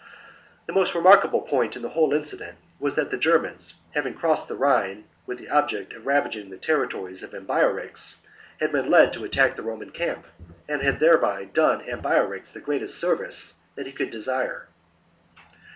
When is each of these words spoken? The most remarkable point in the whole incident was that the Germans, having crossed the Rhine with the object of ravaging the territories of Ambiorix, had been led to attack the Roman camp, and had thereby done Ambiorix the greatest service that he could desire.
The 0.65 0.73
most 0.73 0.95
remarkable 0.95 1.41
point 1.41 1.75
in 1.75 1.83
the 1.83 1.89
whole 1.89 2.11
incident 2.11 2.57
was 2.79 2.95
that 2.95 3.11
the 3.11 3.19
Germans, 3.19 3.75
having 3.91 4.15
crossed 4.15 4.47
the 4.47 4.55
Rhine 4.55 5.03
with 5.27 5.37
the 5.37 5.47
object 5.49 5.93
of 5.93 6.07
ravaging 6.07 6.49
the 6.49 6.57
territories 6.57 7.21
of 7.21 7.35
Ambiorix, 7.35 8.15
had 8.59 8.71
been 8.71 8.89
led 8.89 9.13
to 9.13 9.23
attack 9.25 9.55
the 9.55 9.61
Roman 9.61 9.91
camp, 9.91 10.25
and 10.67 10.81
had 10.81 10.99
thereby 10.99 11.43
done 11.43 11.81
Ambiorix 11.87 12.51
the 12.51 12.61
greatest 12.61 12.97
service 12.97 13.53
that 13.75 13.85
he 13.85 13.91
could 13.93 14.09
desire. 14.09 14.69